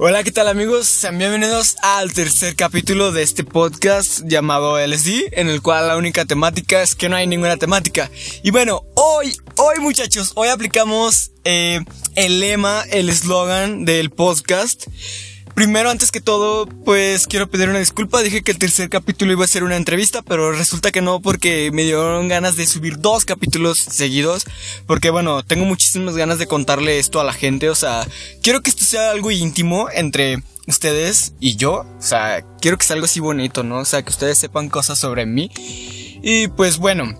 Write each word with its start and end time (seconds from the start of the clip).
Hola, 0.00 0.22
¿qué 0.22 0.30
tal 0.30 0.46
amigos? 0.46 0.86
Sean 0.86 1.18
bienvenidos 1.18 1.74
al 1.82 2.12
tercer 2.12 2.54
capítulo 2.54 3.10
de 3.10 3.24
este 3.24 3.42
podcast 3.42 4.20
llamado 4.24 4.78
LSD, 4.78 5.24
en 5.32 5.48
el 5.48 5.60
cual 5.60 5.88
la 5.88 5.96
única 5.96 6.24
temática 6.24 6.82
es 6.82 6.94
que 6.94 7.08
no 7.08 7.16
hay 7.16 7.26
ninguna 7.26 7.56
temática. 7.56 8.08
Y 8.44 8.52
bueno, 8.52 8.84
hoy, 8.94 9.36
hoy 9.56 9.80
muchachos, 9.80 10.30
hoy 10.36 10.50
aplicamos 10.50 11.32
eh, 11.42 11.80
el 12.14 12.38
lema, 12.38 12.84
el 12.92 13.08
eslogan 13.08 13.84
del 13.84 14.10
podcast. 14.10 14.86
Primero, 15.58 15.90
antes 15.90 16.12
que 16.12 16.20
todo, 16.20 16.66
pues 16.84 17.26
quiero 17.26 17.50
pedir 17.50 17.68
una 17.68 17.80
disculpa. 17.80 18.22
Dije 18.22 18.42
que 18.42 18.52
el 18.52 18.58
tercer 18.58 18.88
capítulo 18.88 19.32
iba 19.32 19.44
a 19.44 19.48
ser 19.48 19.64
una 19.64 19.74
entrevista, 19.74 20.22
pero 20.22 20.52
resulta 20.52 20.92
que 20.92 21.02
no 21.02 21.20
porque 21.20 21.72
me 21.72 21.82
dieron 21.82 22.28
ganas 22.28 22.54
de 22.54 22.64
subir 22.64 23.00
dos 23.00 23.24
capítulos 23.24 23.76
seguidos. 23.78 24.46
Porque 24.86 25.10
bueno, 25.10 25.42
tengo 25.42 25.64
muchísimas 25.64 26.16
ganas 26.16 26.38
de 26.38 26.46
contarle 26.46 27.00
esto 27.00 27.20
a 27.20 27.24
la 27.24 27.32
gente. 27.32 27.70
O 27.70 27.74
sea, 27.74 28.06
quiero 28.40 28.60
que 28.60 28.70
esto 28.70 28.84
sea 28.84 29.10
algo 29.10 29.32
íntimo 29.32 29.88
entre 29.92 30.44
ustedes 30.68 31.32
y 31.40 31.56
yo. 31.56 31.84
O 31.98 32.02
sea, 32.02 32.44
quiero 32.60 32.78
que 32.78 32.84
sea 32.84 32.94
algo 32.94 33.06
así 33.06 33.18
bonito, 33.18 33.64
¿no? 33.64 33.78
O 33.78 33.84
sea, 33.84 34.02
que 34.02 34.10
ustedes 34.10 34.38
sepan 34.38 34.68
cosas 34.68 35.00
sobre 35.00 35.26
mí. 35.26 35.50
Y 36.22 36.46
pues 36.46 36.78
bueno, 36.78 37.18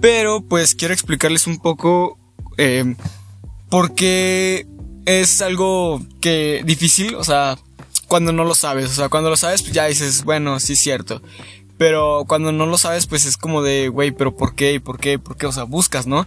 Pero 0.00 0.42
pues 0.42 0.74
quiero 0.74 0.94
explicarles 0.94 1.46
un 1.46 1.58
poco 1.58 2.18
eh, 2.56 2.94
por 3.68 3.94
qué 3.94 4.66
es 5.04 5.42
algo 5.42 6.02
que 6.20 6.62
difícil, 6.64 7.14
o 7.14 7.24
sea, 7.24 7.58
cuando 8.10 8.32
no 8.32 8.44
lo 8.44 8.56
sabes. 8.56 8.90
O 8.90 8.94
sea, 8.94 9.08
cuando 9.08 9.30
lo 9.30 9.36
sabes, 9.36 9.62
pues 9.62 9.72
ya 9.72 9.86
dices, 9.86 10.24
bueno, 10.24 10.58
sí 10.58 10.72
es 10.72 10.80
cierto. 10.80 11.22
Pero 11.78 12.24
cuando 12.26 12.50
no 12.50 12.66
lo 12.66 12.76
sabes, 12.76 13.06
pues 13.06 13.24
es 13.24 13.36
como 13.36 13.62
de, 13.62 13.88
güey, 13.88 14.10
pero 14.10 14.36
¿por 14.36 14.56
qué? 14.56 14.80
¿Por 14.80 14.98
qué? 14.98 15.20
¿Por 15.20 15.36
qué? 15.36 15.46
O 15.46 15.52
sea, 15.52 15.62
buscas, 15.62 16.08
¿no? 16.08 16.26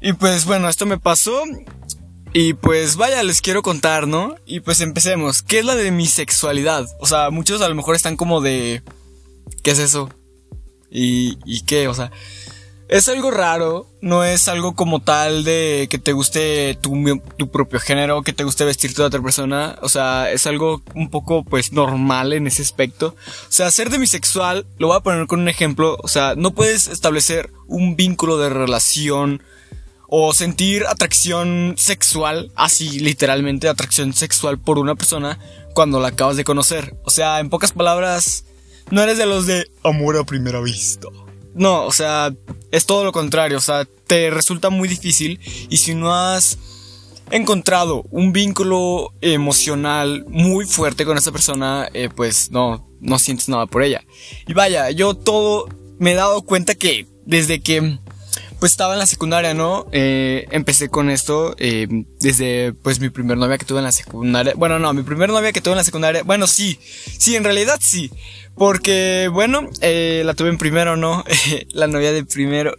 Y 0.00 0.12
pues 0.12 0.44
bueno, 0.44 0.68
esto 0.68 0.86
me 0.86 0.96
pasó. 0.96 1.42
Y 2.32 2.54
pues 2.54 2.94
vaya, 2.94 3.20
les 3.24 3.42
quiero 3.42 3.62
contar, 3.62 4.06
¿no? 4.06 4.36
Y 4.46 4.60
pues 4.60 4.80
empecemos. 4.80 5.42
¿Qué 5.42 5.58
es 5.58 5.64
la 5.64 5.74
de 5.74 5.90
mi 5.90 6.06
sexualidad? 6.06 6.86
O 7.00 7.06
sea, 7.06 7.30
muchos 7.30 7.60
a 7.62 7.68
lo 7.68 7.74
mejor 7.74 7.96
están 7.96 8.16
como 8.16 8.40
de... 8.40 8.82
¿Qué 9.64 9.72
es 9.72 9.80
eso? 9.80 10.08
¿Y, 10.88 11.36
y 11.44 11.62
qué? 11.62 11.88
O 11.88 11.94
sea, 11.94 12.12
es 12.88 13.08
algo 13.08 13.30
raro, 13.30 13.86
no 14.00 14.24
es 14.24 14.48
algo 14.48 14.74
como 14.74 15.00
tal 15.00 15.44
de 15.44 15.88
que 15.90 15.98
te 15.98 16.12
guste 16.12 16.76
tu, 16.80 17.20
tu, 17.36 17.50
propio 17.50 17.80
género, 17.80 18.22
que 18.22 18.32
te 18.32 18.44
guste 18.44 18.64
vestirte 18.64 19.02
de 19.02 19.06
otra 19.06 19.22
persona, 19.22 19.78
o 19.82 19.90
sea, 19.90 20.30
es 20.30 20.46
algo 20.46 20.82
un 20.94 21.10
poco 21.10 21.44
pues 21.44 21.72
normal 21.72 22.32
en 22.32 22.46
ese 22.46 22.62
aspecto. 22.62 23.14
O 23.48 23.52
sea, 23.52 23.70
ser 23.70 23.90
demisexual, 23.90 24.66
lo 24.78 24.88
voy 24.88 24.96
a 24.96 25.00
poner 25.00 25.26
con 25.26 25.40
un 25.40 25.48
ejemplo, 25.48 25.98
o 26.02 26.08
sea, 26.08 26.34
no 26.34 26.52
puedes 26.52 26.88
establecer 26.88 27.50
un 27.66 27.94
vínculo 27.94 28.38
de 28.38 28.48
relación 28.48 29.42
o 30.08 30.32
sentir 30.32 30.86
atracción 30.86 31.74
sexual, 31.76 32.50
así 32.56 33.00
literalmente 33.00 33.68
atracción 33.68 34.14
sexual 34.14 34.58
por 34.58 34.78
una 34.78 34.94
persona 34.94 35.38
cuando 35.74 36.00
la 36.00 36.08
acabas 36.08 36.38
de 36.38 36.44
conocer. 36.44 36.96
O 37.04 37.10
sea, 37.10 37.40
en 37.40 37.50
pocas 37.50 37.72
palabras, 37.72 38.44
no 38.90 39.02
eres 39.02 39.18
de 39.18 39.26
los 39.26 39.46
de 39.46 39.70
amor 39.84 40.16
a 40.16 40.24
primera 40.24 40.62
vista. 40.62 41.08
No, 41.58 41.84
o 41.84 41.92
sea, 41.92 42.32
es 42.70 42.86
todo 42.86 43.04
lo 43.04 43.12
contrario, 43.12 43.58
o 43.58 43.60
sea, 43.60 43.86
te 44.06 44.30
resulta 44.30 44.70
muy 44.70 44.88
difícil 44.88 45.40
y 45.68 45.76
si 45.78 45.94
no 45.94 46.14
has 46.14 46.56
encontrado 47.30 48.04
un 48.10 48.32
vínculo 48.32 49.12
emocional 49.20 50.24
muy 50.28 50.64
fuerte 50.64 51.04
con 51.04 51.18
esa 51.18 51.32
persona, 51.32 51.88
eh, 51.92 52.08
pues 52.14 52.50
no, 52.50 52.88
no 53.00 53.18
sientes 53.18 53.48
nada 53.48 53.66
por 53.66 53.82
ella. 53.82 54.04
Y 54.46 54.54
vaya, 54.54 54.90
yo 54.90 55.14
todo 55.14 55.68
me 55.98 56.12
he 56.12 56.14
dado 56.14 56.42
cuenta 56.42 56.74
que 56.74 57.06
desde 57.26 57.60
que 57.60 57.98
pues 58.58 58.72
estaba 58.72 58.94
en 58.94 58.98
la 58.98 59.06
secundaria, 59.06 59.54
¿no? 59.54 59.86
Eh, 59.92 60.46
empecé 60.50 60.88
con 60.88 61.10
esto 61.10 61.54
eh, 61.58 61.86
desde 62.20 62.72
pues 62.72 63.00
mi 63.00 63.10
primer 63.10 63.36
novia 63.36 63.58
que 63.58 63.64
tuve 63.64 63.78
en 63.78 63.84
la 63.84 63.92
secundaria. 63.92 64.54
Bueno, 64.56 64.78
no, 64.78 64.92
mi 64.92 65.02
primer 65.02 65.30
novia 65.30 65.52
que 65.52 65.60
tuve 65.60 65.72
en 65.72 65.78
la 65.78 65.84
secundaria. 65.84 66.22
Bueno, 66.24 66.46
sí, 66.46 66.78
sí, 67.18 67.36
en 67.36 67.44
realidad 67.44 67.78
sí. 67.80 68.10
Porque, 68.56 69.30
bueno, 69.32 69.68
eh, 69.80 70.22
la 70.24 70.34
tuve 70.34 70.48
en 70.48 70.58
primero, 70.58 70.96
¿no? 70.96 71.24
la 71.70 71.86
novia 71.86 72.12
de 72.12 72.24
primero. 72.24 72.76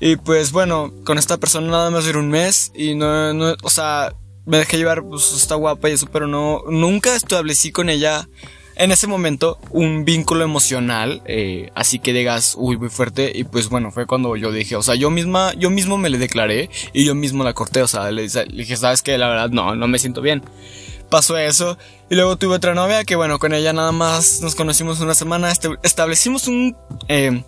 Y 0.00 0.16
pues 0.16 0.52
bueno, 0.52 0.92
con 1.04 1.18
esta 1.18 1.38
persona 1.38 1.70
nada 1.70 1.90
más 1.90 2.04
duró 2.04 2.20
un 2.20 2.28
mes 2.28 2.70
y 2.74 2.94
no, 2.94 3.34
no, 3.34 3.56
o 3.62 3.70
sea, 3.70 4.14
me 4.46 4.58
dejé 4.58 4.76
llevar, 4.76 5.02
pues 5.02 5.32
está 5.32 5.54
guapa 5.54 5.88
y 5.88 5.92
eso, 5.92 6.06
pero 6.12 6.26
no, 6.26 6.62
nunca 6.68 7.16
establecí 7.16 7.72
con 7.72 7.88
ella 7.88 8.28
en 8.76 8.90
ese 8.92 9.06
momento 9.06 9.58
un 9.70 10.04
vínculo 10.04 10.44
emocional, 10.44 11.22
eh, 11.26 11.70
así 11.74 11.98
que 11.98 12.12
digas, 12.12 12.54
uy, 12.58 12.76
muy 12.76 12.88
fuerte, 12.88 13.32
y 13.34 13.44
pues 13.44 13.68
bueno, 13.68 13.90
fue 13.90 14.06
cuando 14.06 14.36
yo 14.36 14.52
dije, 14.52 14.76
o 14.76 14.82
sea, 14.82 14.94
yo 14.94 15.10
misma, 15.10 15.52
yo 15.54 15.70
mismo 15.70 15.96
me 15.96 16.10
le 16.10 16.18
declaré 16.18 16.70
y 16.92 17.04
yo 17.04 17.14
mismo 17.14 17.44
la 17.44 17.52
corté, 17.52 17.82
o 17.82 17.88
sea, 17.88 18.10
le, 18.10 18.28
dije, 18.28 18.76
sabes 18.76 19.02
que 19.02 19.16
la 19.18 19.28
verdad 19.28 19.50
no, 19.50 19.74
no 19.74 19.88
me 19.88 19.98
siento 19.98 20.20
bien. 20.20 20.42
Pasó 21.10 21.36
eso, 21.36 21.78
y 22.10 22.16
luego 22.16 22.36
tuve 22.36 22.56
otra 22.56 22.74
novia 22.74 23.04
que 23.04 23.14
bueno, 23.14 23.38
con 23.38 23.54
ella 23.54 23.72
nada 23.72 23.92
más 23.92 24.40
nos 24.40 24.54
conocimos 24.54 25.00
una 25.00 25.14
semana, 25.14 25.50
este, 25.50 25.68
establecimos 25.82 26.48
un 26.48 26.76
eh, 27.08 27.44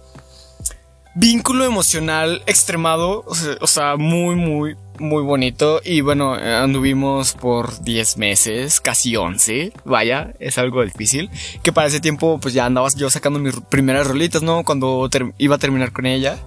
vínculo 1.17 1.65
emocional 1.65 2.43
extremado, 2.47 3.25
o 3.27 3.67
sea, 3.67 3.97
muy, 3.97 4.37
muy, 4.37 4.77
muy 4.99 5.23
bonito. 5.23 5.81
Y 5.85 6.01
bueno, 6.01 6.35
anduvimos 6.35 7.33
por 7.35 7.83
10 7.83 8.17
meses, 8.19 8.81
casi 8.81 9.17
11. 9.17 9.73
Vaya, 9.85 10.35
es 10.39 10.59
algo 10.59 10.83
difícil. 10.85 11.31
Que 11.63 11.73
para 11.73 11.89
ese 11.89 12.01
tiempo, 12.01 12.39
pues 12.41 12.55
ya 12.55 12.67
andabas 12.67 12.95
yo 12.97 13.11
sacando 13.11 13.39
mis 13.39 13.55
primeras 13.69 14.07
rolitas, 14.07 14.43
¿no? 14.43 14.65
Cuando 14.65 15.09
iba 15.39 15.57
a 15.57 15.59
terminar 15.59 15.93
con 15.93 16.07
ella. 16.07 16.39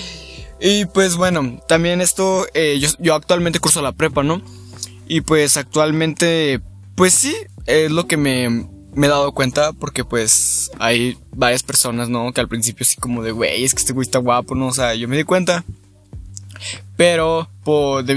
y 0.60 0.84
pues 0.86 1.16
bueno, 1.16 1.60
también 1.68 2.00
esto, 2.00 2.46
eh, 2.54 2.78
yo, 2.80 2.88
yo 2.98 3.14
actualmente 3.14 3.60
curso 3.60 3.82
la 3.82 3.92
prepa, 3.92 4.22
¿no? 4.22 4.42
Y 5.06 5.20
pues 5.20 5.56
actualmente, 5.56 6.60
pues 6.94 7.14
sí, 7.14 7.34
es 7.66 7.90
lo 7.90 8.06
que 8.06 8.16
me, 8.16 8.48
me 8.94 9.06
he 9.06 9.10
dado 9.10 9.32
cuenta 9.32 9.72
porque 9.72 10.04
pues 10.04 10.70
hay 10.78 11.18
varias 11.32 11.62
personas, 11.62 12.08
¿no? 12.08 12.32
Que 12.32 12.40
al 12.40 12.48
principio 12.48 12.86
sí 12.86 12.96
como 12.96 13.22
de, 13.22 13.32
güey, 13.32 13.64
es 13.64 13.74
que 13.74 13.80
este 13.80 13.92
güey 13.92 14.04
está 14.04 14.18
guapo, 14.18 14.54
¿no? 14.54 14.68
O 14.68 14.72
sea, 14.72 14.94
yo 14.94 15.08
me 15.08 15.16
di 15.16 15.24
cuenta. 15.24 15.64
Pero 16.96 17.48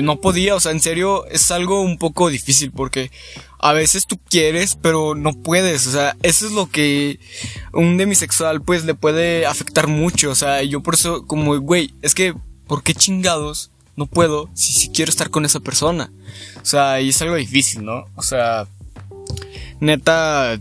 no 0.01 0.21
podía, 0.21 0.55
o 0.55 0.59
sea, 0.59 0.71
en 0.71 0.79
serio 0.79 1.25
es 1.27 1.51
algo 1.51 1.81
un 1.81 1.97
poco 1.97 2.29
difícil 2.29 2.71
porque 2.71 3.11
a 3.59 3.73
veces 3.73 4.05
tú 4.05 4.19
quieres, 4.29 4.77
pero 4.81 5.15
no 5.15 5.33
puedes, 5.33 5.87
o 5.87 5.91
sea, 5.91 6.15
eso 6.21 6.45
es 6.45 6.51
lo 6.51 6.69
que 6.69 7.19
un 7.73 7.97
demisexual 7.97 8.61
pues 8.61 8.85
le 8.85 8.93
puede 8.93 9.45
afectar 9.45 9.87
mucho, 9.87 10.29
o 10.29 10.35
sea, 10.35 10.61
yo 10.63 10.81
por 10.81 10.93
eso 10.93 11.25
como, 11.25 11.59
güey, 11.59 11.93
es 12.01 12.13
que, 12.13 12.35
¿por 12.67 12.83
qué 12.83 12.93
chingados 12.93 13.71
no 13.95 14.05
puedo 14.05 14.49
si, 14.53 14.73
si 14.73 14.89
quiero 14.89 15.09
estar 15.09 15.31
con 15.31 15.43
esa 15.43 15.59
persona? 15.59 16.11
O 16.61 16.65
sea, 16.65 17.01
y 17.01 17.09
es 17.09 17.21
algo 17.21 17.35
difícil, 17.35 17.83
¿no? 17.83 18.05
O 18.15 18.21
sea, 18.21 18.67
neta, 19.79 20.59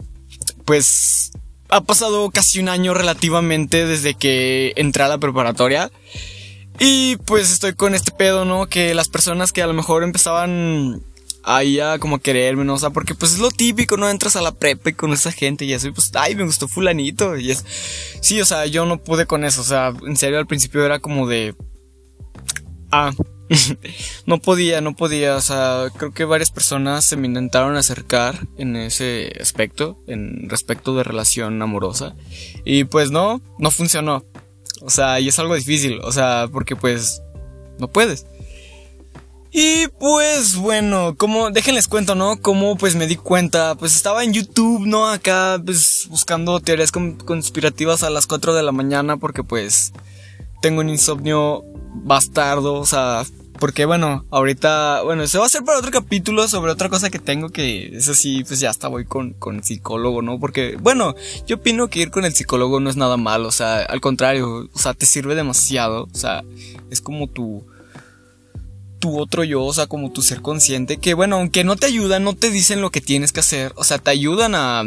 pues 0.64 1.32
ha 1.68 1.80
pasado 1.82 2.30
casi 2.30 2.60
un 2.60 2.68
año 2.68 2.94
relativamente 2.94 3.86
desde 3.86 4.14
que 4.14 4.72
entré 4.76 5.02
a 5.02 5.08
la 5.08 5.18
preparatoria. 5.18 5.90
Y 6.78 7.16
pues 7.16 7.52
estoy 7.52 7.74
con 7.74 7.94
este 7.94 8.12
pedo, 8.12 8.44
¿no? 8.44 8.66
Que 8.66 8.94
las 8.94 9.08
personas 9.08 9.52
que 9.52 9.62
a 9.62 9.66
lo 9.66 9.72
mejor 9.72 10.02
empezaban 10.02 11.02
ahí 11.42 11.80
a 11.80 11.98
como 11.98 12.18
quererme, 12.18 12.64
¿no? 12.64 12.74
O 12.74 12.78
sea, 12.78 12.90
porque 12.90 13.14
pues 13.14 13.32
es 13.32 13.38
lo 13.38 13.50
típico, 13.50 13.96
¿no? 13.96 14.10
Entras 14.10 14.36
a 14.36 14.42
la 14.42 14.52
prepa 14.52 14.90
y 14.90 14.94
con 14.94 15.12
esa 15.12 15.32
gente 15.32 15.64
y 15.64 15.72
así, 15.72 15.90
pues, 15.90 16.10
ay, 16.14 16.34
me 16.34 16.44
gustó 16.44 16.68
fulanito. 16.68 17.36
Y 17.36 17.50
es... 17.50 17.64
Sí, 18.20 18.40
o 18.40 18.44
sea, 18.44 18.66
yo 18.66 18.84
no 18.84 19.02
pude 19.02 19.26
con 19.26 19.44
eso. 19.44 19.60
O 19.60 19.64
sea, 19.64 19.92
en 20.06 20.16
serio 20.16 20.38
al 20.38 20.46
principio 20.46 20.84
era 20.84 20.98
como 20.98 21.26
de... 21.26 21.54
Ah, 22.90 23.12
no 24.26 24.38
podía, 24.38 24.80
no 24.80 24.94
podía, 24.94 25.36
o 25.36 25.40
sea, 25.40 25.88
creo 25.96 26.12
que 26.12 26.24
varias 26.24 26.50
personas 26.50 27.04
se 27.04 27.16
me 27.16 27.26
intentaron 27.26 27.76
acercar 27.76 28.46
en 28.58 28.76
ese 28.76 29.32
aspecto, 29.40 30.02
en 30.06 30.48
respecto 30.48 30.96
de 30.96 31.04
relación 31.04 31.60
amorosa, 31.62 32.14
y 32.64 32.84
pues 32.84 33.10
no, 33.10 33.40
no 33.58 33.70
funcionó. 33.70 34.24
O 34.82 34.90
sea, 34.90 35.20
y 35.20 35.28
es 35.28 35.38
algo 35.38 35.54
difícil, 35.54 36.00
o 36.02 36.12
sea, 36.12 36.48
porque 36.52 36.76
pues 36.76 37.22
no 37.78 37.88
puedes. 37.88 38.26
Y 39.58 39.88
pues 39.98 40.56
bueno, 40.56 41.14
como 41.16 41.50
déjenles 41.50 41.88
cuento, 41.88 42.14
¿no? 42.14 42.40
Como 42.42 42.76
pues 42.76 42.94
me 42.94 43.06
di 43.06 43.16
cuenta, 43.16 43.74
pues 43.74 43.94
estaba 43.96 44.22
en 44.22 44.34
YouTube, 44.34 44.86
¿no? 44.86 45.08
Acá 45.08 45.60
pues 45.64 46.06
buscando 46.10 46.60
teorías 46.60 46.92
conspirativas 46.92 48.02
a 48.02 48.10
las 48.10 48.26
4 48.26 48.54
de 48.54 48.62
la 48.62 48.72
mañana 48.72 49.16
porque 49.16 49.42
pues 49.42 49.94
tengo 50.60 50.80
un 50.80 50.90
insomnio 50.90 51.64
bastardo, 51.94 52.74
o 52.74 52.84
sea, 52.84 53.24
porque 53.58 53.84
bueno, 53.84 54.24
ahorita, 54.30 55.02
bueno, 55.02 55.26
se 55.26 55.38
va 55.38 55.44
a 55.44 55.46
hacer 55.46 55.64
para 55.64 55.78
otro 55.78 55.90
capítulo 55.90 56.46
sobre 56.48 56.72
otra 56.72 56.88
cosa 56.88 57.10
que 57.10 57.18
tengo 57.18 57.50
que, 57.50 57.96
eso 57.96 58.14
sí, 58.14 58.44
pues 58.44 58.60
ya 58.60 58.70
hasta 58.70 58.88
voy 58.88 59.04
con, 59.04 59.32
con 59.34 59.62
psicólogo, 59.62 60.22
¿no? 60.22 60.38
Porque, 60.38 60.76
bueno, 60.80 61.14
yo 61.46 61.56
opino 61.56 61.88
que 61.88 62.00
ir 62.00 62.10
con 62.10 62.24
el 62.24 62.34
psicólogo 62.34 62.80
no 62.80 62.90
es 62.90 62.96
nada 62.96 63.16
malo, 63.16 63.48
o 63.48 63.52
sea, 63.52 63.80
al 63.80 64.00
contrario, 64.00 64.68
o 64.72 64.78
sea, 64.78 64.94
te 64.94 65.06
sirve 65.06 65.34
demasiado, 65.34 66.08
o 66.12 66.16
sea, 66.16 66.42
es 66.90 67.00
como 67.00 67.28
tu 67.28 67.64
tu 68.98 69.20
otro 69.20 69.44
yo, 69.44 69.62
o 69.62 69.74
sea, 69.74 69.86
como 69.86 70.10
tu 70.10 70.22
ser 70.22 70.40
consciente, 70.40 70.96
que 70.96 71.14
bueno, 71.14 71.36
aunque 71.36 71.64
no 71.64 71.76
te 71.76 71.86
ayudan, 71.86 72.24
no 72.24 72.34
te 72.34 72.50
dicen 72.50 72.80
lo 72.80 72.90
que 72.90 73.00
tienes 73.00 73.32
que 73.32 73.40
hacer, 73.40 73.72
o 73.76 73.84
sea, 73.84 73.98
te 73.98 74.10
ayudan 74.10 74.54
a, 74.54 74.84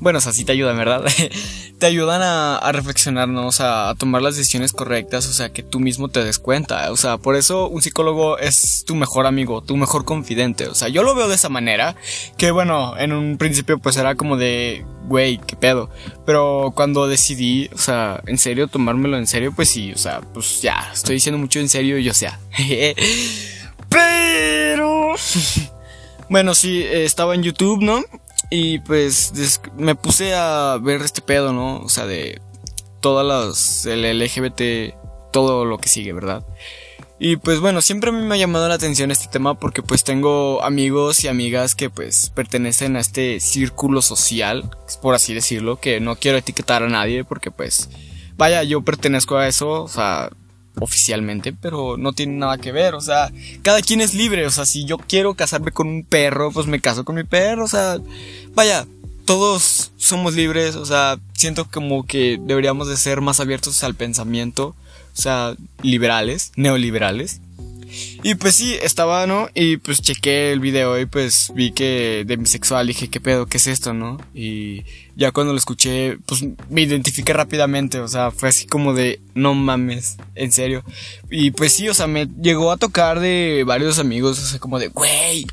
bueno, 0.00 0.18
o 0.18 0.20
sea, 0.20 0.32
sí 0.32 0.44
te 0.44 0.52
ayudan, 0.52 0.76
¿verdad? 0.76 1.04
te 1.78 1.86
ayudan 1.86 2.22
a, 2.22 2.56
a 2.56 2.72
reflexionar, 2.72 3.28
¿no? 3.28 3.46
O 3.46 3.52
sea, 3.52 3.90
a 3.90 3.94
tomar 3.94 4.22
las 4.22 4.36
decisiones 4.36 4.72
correctas, 4.72 5.26
o 5.26 5.32
sea, 5.32 5.50
que 5.50 5.62
tú 5.62 5.78
mismo 5.78 6.08
te 6.08 6.24
des 6.24 6.38
cuenta, 6.38 6.90
o 6.90 6.96
sea, 6.96 7.18
por 7.18 7.36
eso 7.36 7.68
un 7.68 7.82
psicólogo 7.82 8.38
es 8.38 8.84
tu 8.86 8.94
mejor 8.94 9.26
amigo, 9.26 9.62
tu 9.62 9.76
mejor 9.76 10.04
confidente, 10.04 10.68
o 10.68 10.74
sea, 10.74 10.88
yo 10.88 11.02
lo 11.02 11.14
veo 11.14 11.28
de 11.28 11.34
esa 11.34 11.48
manera, 11.48 11.96
que 12.36 12.50
bueno, 12.50 12.96
en 12.98 13.12
un 13.12 13.38
principio 13.38 13.78
pues 13.78 13.96
era 13.96 14.14
como 14.14 14.36
de, 14.36 14.84
güey, 15.06 15.38
qué 15.38 15.56
pedo, 15.56 15.90
pero 16.26 16.72
cuando 16.74 17.06
decidí, 17.08 17.68
o 17.74 17.78
sea, 17.78 18.22
en 18.26 18.38
serio, 18.38 18.68
tomármelo 18.68 19.18
en 19.18 19.26
serio, 19.26 19.52
pues 19.54 19.68
sí, 19.68 19.92
o 19.92 19.98
sea, 19.98 20.20
pues 20.32 20.62
ya, 20.62 20.90
estoy 20.92 21.16
diciendo 21.16 21.38
mucho 21.38 21.60
en 21.60 21.68
serio 21.68 21.98
y 21.98 22.08
o 22.08 22.14
sea, 22.14 22.38
pero... 23.88 25.14
bueno, 26.28 26.54
sí, 26.54 26.84
estaba 26.84 27.34
en 27.34 27.42
YouTube, 27.42 27.82
¿no? 27.82 28.02
Y 28.50 28.80
pues 28.80 29.32
me 29.76 29.94
puse 29.94 30.34
a 30.34 30.76
ver 30.82 31.02
este 31.02 31.22
pedo, 31.22 31.52
¿no? 31.52 31.78
O 31.78 31.88
sea, 31.88 32.06
de 32.06 32.40
todas 33.00 33.24
las, 33.24 33.86
el 33.86 34.18
LGBT, 34.18 34.94
todo 35.32 35.64
lo 35.64 35.78
que 35.78 35.88
sigue, 35.88 36.12
¿verdad? 36.12 36.44
Y 37.22 37.36
pues 37.36 37.60
bueno, 37.60 37.82
siempre 37.82 38.08
a 38.08 38.12
mí 38.14 38.22
me 38.22 38.34
ha 38.34 38.38
llamado 38.38 38.66
la 38.66 38.74
atención 38.74 39.10
este 39.10 39.28
tema 39.28 39.54
porque 39.54 39.82
pues 39.82 40.04
tengo 40.04 40.64
amigos 40.64 41.22
y 41.22 41.28
amigas 41.28 41.74
que 41.74 41.90
pues 41.90 42.30
pertenecen 42.34 42.96
a 42.96 43.00
este 43.00 43.40
círculo 43.40 44.00
social, 44.00 44.70
por 45.02 45.14
así 45.14 45.34
decirlo, 45.34 45.76
que 45.76 46.00
no 46.00 46.16
quiero 46.16 46.38
etiquetar 46.38 46.82
a 46.82 46.88
nadie 46.88 47.22
porque 47.22 47.50
pues, 47.50 47.90
vaya, 48.36 48.62
yo 48.62 48.80
pertenezco 48.80 49.36
a 49.36 49.48
eso, 49.48 49.82
o 49.82 49.88
sea, 49.88 50.30
oficialmente, 50.78 51.52
pero 51.52 51.96
no 51.96 52.12
tiene 52.12 52.34
nada 52.34 52.58
que 52.58 52.72
ver, 52.72 52.94
o 52.94 53.00
sea, 53.00 53.30
cada 53.62 53.82
quien 53.82 54.00
es 54.00 54.14
libre, 54.14 54.46
o 54.46 54.50
sea, 54.50 54.66
si 54.66 54.84
yo 54.84 54.98
quiero 54.98 55.34
casarme 55.34 55.72
con 55.72 55.88
un 55.88 56.04
perro, 56.04 56.52
pues 56.52 56.66
me 56.66 56.80
caso 56.80 57.04
con 57.04 57.16
mi 57.16 57.24
perro, 57.24 57.64
o 57.64 57.68
sea, 57.68 57.98
vaya, 58.54 58.86
todos 59.24 59.92
somos 59.96 60.34
libres, 60.34 60.76
o 60.76 60.86
sea, 60.86 61.18
siento 61.34 61.66
como 61.70 62.06
que 62.06 62.38
deberíamos 62.40 62.88
de 62.88 62.96
ser 62.96 63.20
más 63.20 63.40
abiertos 63.40 63.82
al 63.84 63.94
pensamiento, 63.94 64.74
o 65.16 65.20
sea, 65.20 65.54
liberales, 65.82 66.52
neoliberales. 66.56 67.40
Y 68.22 68.34
pues 68.34 68.56
sí, 68.56 68.76
estaba, 68.82 69.26
¿no? 69.26 69.48
Y 69.54 69.78
pues 69.78 70.00
chequé 70.00 70.52
el 70.52 70.60
video 70.60 70.98
y 70.98 71.06
pues 71.06 71.52
vi 71.54 71.72
que 71.72 72.24
de 72.26 72.36
bisexual 72.36 72.86
dije, 72.86 73.08
¿qué 73.08 73.20
pedo? 73.20 73.46
¿Qué 73.46 73.56
es 73.56 73.66
esto, 73.66 73.92
no? 73.92 74.18
Y 74.34 74.84
ya 75.16 75.32
cuando 75.32 75.52
lo 75.52 75.58
escuché, 75.58 76.18
pues 76.26 76.42
me 76.68 76.82
identifiqué 76.82 77.32
rápidamente, 77.32 78.00
o 78.00 78.08
sea, 78.08 78.30
fue 78.30 78.48
así 78.48 78.66
como 78.66 78.94
de, 78.94 79.20
no 79.34 79.54
mames, 79.54 80.16
en 80.34 80.52
serio. 80.52 80.84
Y 81.30 81.50
pues 81.50 81.72
sí, 81.74 81.88
o 81.88 81.94
sea, 81.94 82.06
me 82.06 82.26
llegó 82.40 82.72
a 82.72 82.76
tocar 82.76 83.20
de 83.20 83.64
varios 83.66 83.98
amigos, 83.98 84.38
o 84.38 84.46
sea, 84.46 84.58
como 84.58 84.78
de, 84.78 84.88
güey, 84.88 85.46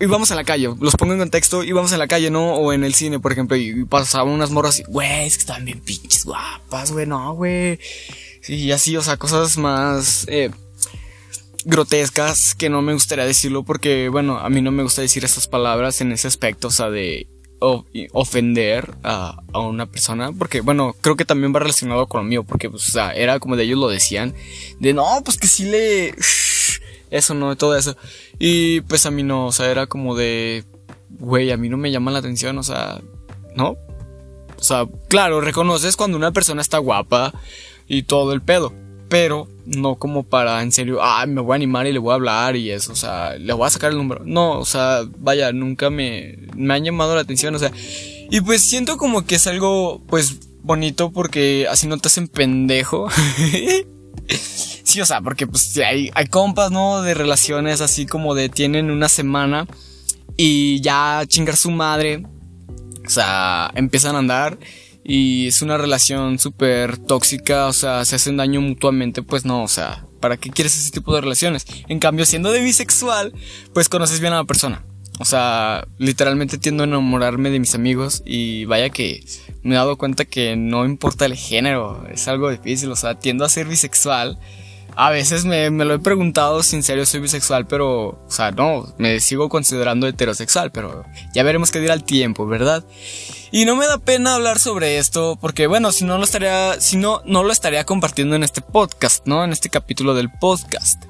y 0.00 0.06
vamos 0.06 0.30
a 0.30 0.34
la 0.34 0.44
calle, 0.44 0.70
los 0.80 0.94
pongo 0.96 1.12
en 1.12 1.18
contexto, 1.18 1.64
íbamos 1.64 1.92
a 1.92 1.98
la 1.98 2.08
calle, 2.08 2.30
¿no? 2.30 2.54
O 2.54 2.72
en 2.72 2.84
el 2.84 2.94
cine, 2.94 3.20
por 3.20 3.32
ejemplo, 3.32 3.56
y 3.56 3.84
pasaban 3.84 4.32
unas 4.32 4.50
morras 4.50 4.78
y, 4.78 4.84
güey, 4.84 5.26
es 5.26 5.36
que 5.36 5.40
estaban 5.40 5.64
bien 5.64 5.80
pinches 5.80 6.24
guapas, 6.24 6.92
güey, 6.92 7.06
no, 7.06 7.34
güey. 7.34 7.78
Y 8.48 8.70
así, 8.70 8.96
o 8.96 9.02
sea, 9.02 9.16
cosas 9.16 9.58
más... 9.58 10.26
Eh, 10.28 10.50
grotescas 11.64 12.54
que 12.54 12.70
no 12.70 12.82
me 12.82 12.92
gustaría 12.92 13.24
decirlo 13.24 13.64
porque, 13.64 14.08
bueno, 14.08 14.38
a 14.38 14.48
mí 14.48 14.60
no 14.60 14.70
me 14.70 14.82
gusta 14.82 15.02
decir 15.02 15.24
esas 15.24 15.48
palabras 15.48 16.00
en 16.00 16.12
ese 16.12 16.28
aspecto, 16.28 16.68
o 16.68 16.70
sea, 16.70 16.90
de 16.90 17.28
ofender 18.12 18.94
a, 19.02 19.42
a, 19.52 19.58
una 19.60 19.86
persona, 19.86 20.32
porque, 20.32 20.62
bueno, 20.62 20.94
creo 21.00 21.16
que 21.16 21.26
también 21.26 21.54
va 21.54 21.60
relacionado 21.60 22.06
con 22.06 22.22
lo 22.22 22.28
mío, 22.28 22.42
porque, 22.42 22.70
pues, 22.70 22.88
o 22.88 22.90
sea, 22.90 23.12
era 23.12 23.38
como 23.38 23.56
de 23.56 23.64
ellos 23.64 23.78
lo 23.78 23.88
decían, 23.88 24.34
de 24.78 24.94
no, 24.94 25.04
pues 25.24 25.36
que 25.36 25.46
sí 25.46 25.64
le... 25.66 26.14
Eso, 27.10 27.34
no, 27.34 27.56
todo 27.56 27.76
eso. 27.76 27.96
Y 28.38 28.82
pues 28.82 29.04
a 29.04 29.10
mí 29.10 29.24
no, 29.24 29.48
o 29.48 29.52
sea, 29.52 29.68
era 29.68 29.88
como 29.88 30.14
de, 30.14 30.64
güey, 31.08 31.50
a 31.50 31.56
mí 31.56 31.68
no 31.68 31.76
me 31.76 31.90
llama 31.90 32.12
la 32.12 32.20
atención, 32.20 32.56
o 32.56 32.62
sea, 32.62 33.00
¿no? 33.56 33.70
O 34.56 34.62
sea, 34.62 34.86
claro, 35.08 35.40
reconoces 35.40 35.96
cuando 35.96 36.16
una 36.16 36.30
persona 36.30 36.62
está 36.62 36.78
guapa 36.78 37.34
y 37.88 38.04
todo 38.04 38.32
el 38.32 38.42
pedo 38.42 38.72
pero 39.10 39.48
no 39.70 39.96
como 39.96 40.24
para 40.24 40.62
en 40.62 40.72
serio, 40.72 40.98
ah, 41.02 41.24
me 41.26 41.40
voy 41.40 41.52
a 41.52 41.56
animar 41.56 41.86
y 41.86 41.92
le 41.92 41.98
voy 41.98 42.12
a 42.12 42.14
hablar 42.14 42.56
y 42.56 42.70
eso, 42.70 42.92
o 42.92 42.96
sea, 42.96 43.36
le 43.36 43.52
voy 43.52 43.66
a 43.66 43.70
sacar 43.70 43.92
el 43.92 43.98
número. 43.98 44.22
No, 44.24 44.58
o 44.58 44.64
sea, 44.64 45.02
vaya, 45.18 45.52
nunca 45.52 45.90
me, 45.90 46.38
me 46.56 46.74
han 46.74 46.84
llamado 46.84 47.14
la 47.14 47.20
atención, 47.20 47.54
o 47.54 47.58
sea, 47.58 47.72
y 48.30 48.40
pues 48.40 48.62
siento 48.62 48.96
como 48.96 49.24
que 49.24 49.36
es 49.36 49.46
algo, 49.46 50.02
pues, 50.08 50.38
bonito 50.62 51.10
porque 51.10 51.66
así 51.70 51.86
no 51.86 51.98
te 51.98 52.08
hacen 52.08 52.28
pendejo. 52.28 53.08
sí, 54.28 55.00
o 55.00 55.06
sea, 55.06 55.20
porque 55.20 55.46
pues 55.46 55.76
hay, 55.78 56.10
hay 56.14 56.26
compas, 56.26 56.70
¿no? 56.70 57.02
De 57.02 57.14
relaciones 57.14 57.80
así 57.80 58.06
como 58.06 58.34
de 58.34 58.48
tienen 58.48 58.90
una 58.90 59.08
semana 59.08 59.66
y 60.36 60.80
ya 60.80 61.22
chingar 61.26 61.56
su 61.56 61.70
madre, 61.70 62.24
o 63.04 63.10
sea, 63.10 63.70
empiezan 63.74 64.16
a 64.16 64.18
andar 64.18 64.58
y 65.04 65.46
es 65.46 65.62
una 65.62 65.78
relación 65.78 66.38
súper 66.38 66.98
tóxica, 66.98 67.66
o 67.66 67.72
sea, 67.72 68.04
se 68.04 68.16
hacen 68.16 68.36
daño 68.36 68.60
mutuamente, 68.60 69.22
pues 69.22 69.44
no, 69.44 69.62
o 69.62 69.68
sea, 69.68 70.06
¿para 70.20 70.36
qué 70.36 70.50
quieres 70.50 70.76
ese 70.76 70.90
tipo 70.90 71.14
de 71.14 71.20
relaciones? 71.20 71.66
En 71.88 71.98
cambio, 71.98 72.26
siendo 72.26 72.52
de 72.52 72.60
bisexual, 72.60 73.32
pues 73.72 73.88
conoces 73.88 74.20
bien 74.20 74.32
a 74.32 74.36
la 74.36 74.44
persona. 74.44 74.84
O 75.18 75.26
sea, 75.26 75.86
literalmente 75.98 76.56
tiendo 76.56 76.82
a 76.82 76.86
enamorarme 76.86 77.50
de 77.50 77.60
mis 77.60 77.74
amigos 77.74 78.22
y 78.24 78.64
vaya 78.64 78.88
que 78.88 79.22
me 79.62 79.74
he 79.74 79.76
dado 79.76 79.98
cuenta 79.98 80.24
que 80.24 80.56
no 80.56 80.86
importa 80.86 81.26
el 81.26 81.34
género, 81.34 82.06
es 82.10 82.26
algo 82.26 82.50
difícil, 82.50 82.90
o 82.90 82.96
sea, 82.96 83.18
tiendo 83.18 83.44
a 83.44 83.50
ser 83.50 83.66
bisexual. 83.66 84.38
A 84.96 85.10
veces 85.10 85.44
me, 85.44 85.70
me 85.70 85.84
lo 85.84 85.94
he 85.94 85.98
preguntado 85.98 86.62
si 86.62 86.76
en 86.76 86.82
serio 86.82 87.06
soy 87.06 87.20
bisexual, 87.20 87.66
pero, 87.66 88.08
o 88.08 88.24
sea, 88.28 88.50
no, 88.50 88.92
me 88.98 89.20
sigo 89.20 89.48
considerando 89.48 90.06
heterosexual, 90.06 90.72
pero 90.72 91.04
ya 91.32 91.42
veremos 91.42 91.70
qué 91.70 91.80
dirá 91.80 91.94
el 91.94 92.04
tiempo, 92.04 92.46
¿verdad? 92.46 92.84
Y 93.52 93.64
no 93.64 93.74
me 93.76 93.86
da 93.86 93.98
pena 93.98 94.34
hablar 94.36 94.60
sobre 94.60 94.98
esto 94.98 95.36
porque 95.40 95.66
bueno, 95.66 95.90
si 95.90 96.04
no 96.04 96.18
lo 96.18 96.24
estaría, 96.24 96.80
si 96.80 96.96
no, 96.96 97.20
no 97.24 97.42
lo 97.42 97.52
estaría 97.52 97.84
compartiendo 97.84 98.36
en 98.36 98.44
este 98.44 98.60
podcast, 98.60 99.26
¿no? 99.26 99.42
En 99.42 99.52
este 99.52 99.70
capítulo 99.70 100.14
del 100.14 100.30
podcast. 100.30 101.04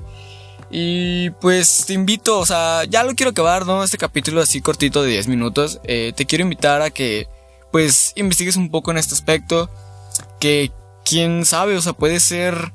Y 0.70 1.30
pues 1.30 1.84
te 1.86 1.94
invito, 1.94 2.38
o 2.38 2.46
sea, 2.46 2.84
ya 2.84 3.02
lo 3.02 3.14
quiero 3.14 3.30
acabar, 3.30 3.66
¿no? 3.66 3.82
Este 3.82 3.98
capítulo 3.98 4.40
así 4.40 4.60
cortito 4.60 5.02
de 5.02 5.10
10 5.10 5.28
minutos. 5.28 5.80
Eh, 5.84 6.12
te 6.16 6.26
quiero 6.26 6.44
invitar 6.44 6.80
a 6.80 6.90
que 6.90 7.28
pues 7.72 8.12
investigues 8.16 8.56
un 8.56 8.70
poco 8.70 8.90
en 8.90 8.98
este 8.98 9.14
aspecto. 9.14 9.68
Que 10.38 10.70
quién 11.04 11.44
sabe, 11.44 11.76
o 11.76 11.82
sea, 11.82 11.92
puede 11.92 12.20
ser 12.20 12.72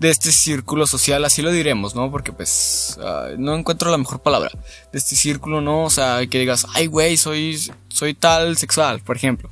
de 0.00 0.08
este 0.08 0.32
círculo 0.32 0.86
social, 0.86 1.24
así 1.24 1.42
lo 1.42 1.52
diremos, 1.52 1.94
¿no? 1.94 2.10
Porque 2.10 2.32
pues 2.32 2.98
ah, 3.04 3.28
no 3.38 3.54
encuentro 3.54 3.90
la 3.90 3.98
mejor 3.98 4.20
palabra. 4.20 4.50
De 4.92 4.98
este 4.98 5.14
círculo, 5.14 5.60
¿no? 5.60 5.84
O 5.84 5.90
sea, 5.90 6.26
que 6.26 6.38
digas, 6.38 6.66
ay, 6.74 6.86
güey, 6.86 7.18
soy, 7.18 7.70
soy 7.88 8.14
tal 8.14 8.56
sexual, 8.56 9.00
por 9.00 9.16
ejemplo. 9.16 9.50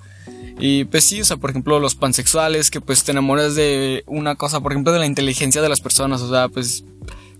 Y 0.58 0.84
pues 0.86 1.04
sí, 1.04 1.20
o 1.20 1.24
sea, 1.24 1.36
por 1.36 1.50
ejemplo, 1.50 1.78
los 1.78 1.94
pansexuales, 1.94 2.70
que 2.70 2.80
pues 2.80 3.04
te 3.04 3.12
enamoras 3.12 3.54
de 3.54 4.02
una 4.06 4.34
cosa, 4.36 4.60
por 4.60 4.72
ejemplo, 4.72 4.92
de 4.92 4.98
la 4.98 5.06
inteligencia 5.06 5.60
de 5.60 5.68
las 5.68 5.80
personas, 5.80 6.22
o 6.22 6.30
sea, 6.30 6.48
pues 6.48 6.82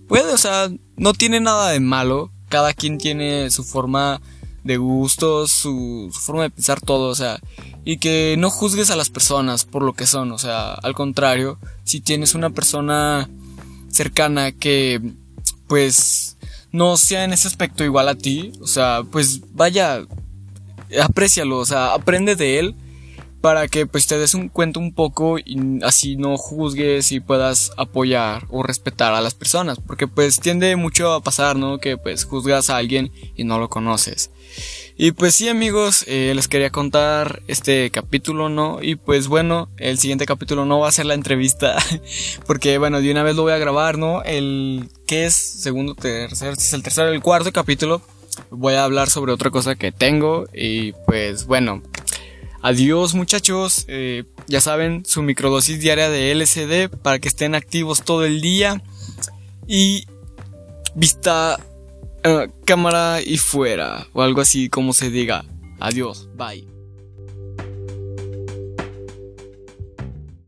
puede, 0.07 0.31
o 0.31 0.37
sea, 0.37 0.69
no 0.95 1.13
tiene 1.13 1.39
nada 1.39 1.71
de 1.71 1.79
malo. 1.79 2.31
Cada 2.47 2.73
quien 2.73 2.97
tiene 2.97 3.49
su 3.51 3.63
forma 3.63 4.21
de 4.63 4.77
gustos, 4.77 5.51
su, 5.51 6.09
su 6.13 6.19
forma 6.19 6.43
de 6.43 6.49
pensar 6.49 6.81
todo, 6.81 7.09
o 7.09 7.15
sea, 7.15 7.39
y 7.85 7.97
que 7.97 8.35
no 8.37 8.49
juzgues 8.49 8.89
a 8.91 8.95
las 8.95 9.09
personas 9.09 9.65
por 9.65 9.83
lo 9.83 9.93
que 9.93 10.07
son, 10.07 10.31
o 10.31 10.37
sea, 10.37 10.73
al 10.73 10.93
contrario, 10.93 11.57
si 11.83 12.01
tienes 12.01 12.35
una 12.35 12.49
persona 12.49 13.29
cercana 13.89 14.51
que 14.51 15.01
pues 15.67 16.37
no 16.71 16.97
sea 16.97 17.23
en 17.23 17.33
ese 17.33 17.47
aspecto 17.47 17.83
igual 17.83 18.09
a 18.09 18.15
ti, 18.15 18.51
o 18.61 18.67
sea, 18.67 19.03
pues 19.09 19.41
vaya, 19.53 20.01
aprécialo, 21.01 21.57
o 21.57 21.65
sea, 21.65 21.93
aprende 21.93 22.35
de 22.35 22.59
él, 22.59 22.75
para 23.41 23.67
que 23.67 23.85
pues 23.85 24.07
te 24.07 24.17
des 24.17 24.33
un 24.33 24.49
cuento 24.49 24.79
un 24.79 24.93
poco 24.93 25.39
y 25.39 25.79
así 25.83 26.15
no 26.15 26.37
juzgues 26.37 27.11
y 27.11 27.19
puedas 27.19 27.71
apoyar 27.77 28.45
o 28.49 28.63
respetar 28.63 29.13
a 29.13 29.21
las 29.21 29.33
personas, 29.33 29.79
porque 29.79 30.07
pues 30.07 30.39
tiende 30.39 30.75
mucho 30.75 31.13
a 31.13 31.21
pasar, 31.21 31.55
¿no? 31.55 31.79
Que 31.79 31.97
pues 31.97 32.25
juzgas 32.25 32.69
a 32.69 32.77
alguien 32.77 33.11
y 33.35 33.43
no 33.43 33.59
lo 33.59 33.69
conoces. 33.69 34.31
Y 34.97 35.13
pues 35.13 35.35
sí 35.35 35.47
amigos, 35.47 36.03
eh, 36.07 36.33
les 36.35 36.49
quería 36.49 36.71
contar 36.71 37.41
este 37.47 37.89
capítulo, 37.89 38.49
¿no? 38.49 38.79
Y 38.81 38.95
pues 38.95 39.29
bueno, 39.29 39.69
el 39.77 39.97
siguiente 39.97 40.25
capítulo 40.25 40.65
no 40.65 40.79
va 40.79 40.89
a 40.89 40.91
ser 40.91 41.05
la 41.05 41.13
entrevista, 41.13 41.77
porque 42.45 42.77
bueno, 42.77 42.99
de 42.99 43.09
una 43.09 43.23
vez 43.23 43.37
lo 43.37 43.43
voy 43.43 43.53
a 43.53 43.57
grabar, 43.57 43.97
¿no? 43.97 44.21
El 44.23 44.89
que 45.07 45.25
es 45.25 45.35
segundo, 45.35 45.95
tercer, 45.95 46.53
es 46.53 46.73
el 46.73 46.83
tercero, 46.83 47.13
el 47.13 47.21
cuarto 47.21 47.53
capítulo, 47.53 48.01
voy 48.49 48.73
a 48.73 48.83
hablar 48.83 49.09
sobre 49.09 49.31
otra 49.31 49.51
cosa 49.51 49.75
que 49.75 49.91
tengo 49.91 50.47
y 50.53 50.91
pues 51.05 51.45
bueno, 51.45 51.81
adiós 52.61 53.13
muchachos, 53.13 53.85
eh, 53.87 54.23
ya 54.47 54.61
saben, 54.61 55.03
su 55.05 55.21
microdosis 55.21 55.79
diaria 55.79 56.09
de 56.09 56.31
LCD 56.31 56.89
para 56.89 57.19
que 57.19 57.27
estén 57.27 57.55
activos 57.55 58.03
todo 58.03 58.25
el 58.25 58.41
día 58.41 58.81
y 59.67 60.05
vista 60.95 61.59
eh, 62.23 62.47
cámara 62.65 63.21
y 63.21 63.37
fuera, 63.37 64.07
o 64.13 64.21
algo 64.21 64.41
así 64.41 64.69
como 64.69 64.93
se 64.93 65.09
diga. 65.09 65.45
Adiós, 65.79 66.27
bye. 66.35 66.78